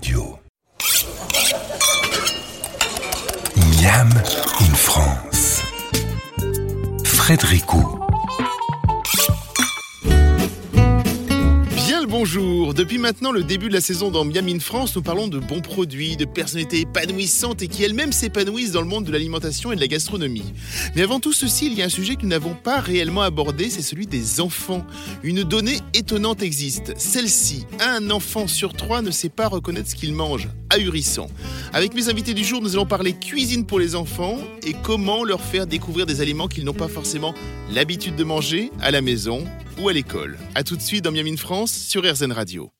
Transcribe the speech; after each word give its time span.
Radio. 0.00 0.38
Yam 3.80 4.08
in 4.60 4.74
France. 4.74 5.60
Frédéric 7.02 7.74
bonjour 12.08 12.72
Depuis 12.72 12.98
maintenant 12.98 13.32
le 13.32 13.44
début 13.44 13.68
de 13.68 13.74
la 13.74 13.80
saison 13.80 14.10
dans 14.10 14.24
Miami 14.24 14.54
in 14.54 14.60
France, 14.60 14.96
nous 14.96 15.02
parlons 15.02 15.28
de 15.28 15.38
bons 15.38 15.60
produits, 15.60 16.16
de 16.16 16.24
personnalités 16.24 16.80
épanouissantes 16.80 17.62
et 17.62 17.68
qui 17.68 17.84
elles-mêmes 17.84 18.12
s'épanouissent 18.12 18.72
dans 18.72 18.80
le 18.80 18.86
monde 18.86 19.04
de 19.04 19.12
l'alimentation 19.12 19.72
et 19.72 19.76
de 19.76 19.80
la 19.80 19.86
gastronomie. 19.86 20.54
Mais 20.96 21.02
avant 21.02 21.20
tout 21.20 21.32
ceci, 21.32 21.66
il 21.66 21.74
y 21.74 21.82
a 21.82 21.84
un 21.84 21.90
sujet 21.90 22.16
que 22.16 22.22
nous 22.22 22.28
n'avons 22.28 22.54
pas 22.54 22.80
réellement 22.80 23.22
abordé, 23.22 23.68
c'est 23.68 23.82
celui 23.82 24.06
des 24.06 24.40
enfants. 24.40 24.84
Une 25.22 25.44
donnée 25.44 25.78
étonnante 25.94 26.42
existe. 26.42 26.94
Celle-ci, 26.96 27.66
un 27.80 28.10
enfant 28.10 28.46
sur 28.46 28.72
trois 28.72 29.02
ne 29.02 29.10
sait 29.10 29.28
pas 29.28 29.48
reconnaître 29.48 29.90
ce 29.90 29.94
qu'il 29.94 30.14
mange. 30.14 30.48
Ahurissant. 30.70 31.28
Avec 31.72 31.94
mes 31.94 32.08
invités 32.08 32.34
du 32.34 32.44
jour, 32.44 32.62
nous 32.62 32.74
allons 32.74 32.86
parler 32.86 33.12
cuisine 33.12 33.66
pour 33.66 33.78
les 33.78 33.94
enfants 33.94 34.38
et 34.66 34.74
comment 34.82 35.24
leur 35.24 35.40
faire 35.40 35.66
découvrir 35.66 36.06
des 36.06 36.20
aliments 36.20 36.48
qu'ils 36.48 36.64
n'ont 36.64 36.72
pas 36.72 36.88
forcément 36.88 37.34
l'habitude 37.72 38.16
de 38.16 38.24
manger 38.24 38.70
à 38.80 38.90
la 38.90 39.02
maison 39.02 39.44
ou 39.78 39.88
à 39.88 39.92
l'école. 39.92 40.38
A 40.54 40.64
tout 40.64 40.76
de 40.76 40.82
suite 40.82 41.04
dans 41.04 41.12
Miami 41.12 41.36
France 41.36 41.72
sur 41.72 42.02
RZN 42.10 42.32
Radio. 42.32 42.70